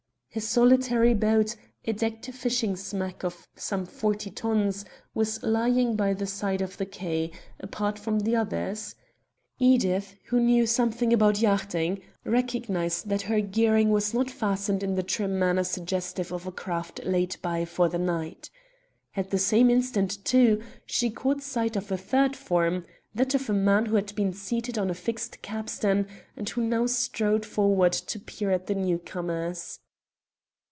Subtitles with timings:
[0.33, 6.25] A solitary boat, a decked fishing smack of some forty tons, was lying by the
[6.25, 8.95] side of the quay, apart from the others.
[9.59, 15.03] Edith, who knew something about yachting, recognized that her gearing was not fastened in the
[15.03, 18.49] trim manner suggestive of a craft laid by for the night.
[19.17, 23.53] At the same instant, too, she caught sight of a third form that of a
[23.53, 26.07] man who had been seated on a fixed capstan,
[26.37, 29.79] and who now strode forward to peer at the newcomers.